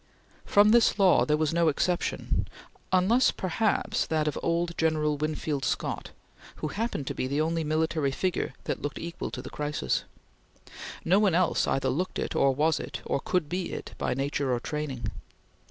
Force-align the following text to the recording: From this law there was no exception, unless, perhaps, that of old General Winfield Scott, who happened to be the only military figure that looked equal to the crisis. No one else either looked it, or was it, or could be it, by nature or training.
From 0.45 0.71
this 0.71 0.97
law 0.97 1.25
there 1.27 1.37
was 1.37 1.53
no 1.53 1.67
exception, 1.67 2.47
unless, 2.91 3.29
perhaps, 3.29 4.07
that 4.07 4.27
of 4.27 4.35
old 4.41 4.75
General 4.75 5.15
Winfield 5.15 5.63
Scott, 5.63 6.09
who 6.55 6.69
happened 6.69 7.05
to 7.05 7.13
be 7.13 7.27
the 7.27 7.39
only 7.39 7.63
military 7.63 8.09
figure 8.09 8.53
that 8.63 8.81
looked 8.81 8.97
equal 8.97 9.29
to 9.29 9.43
the 9.43 9.51
crisis. 9.51 10.03
No 11.05 11.19
one 11.19 11.35
else 11.35 11.67
either 11.67 11.89
looked 11.89 12.17
it, 12.17 12.35
or 12.35 12.49
was 12.51 12.79
it, 12.79 13.01
or 13.05 13.19
could 13.19 13.47
be 13.47 13.73
it, 13.73 13.93
by 13.99 14.15
nature 14.15 14.51
or 14.51 14.59
training. 14.59 15.11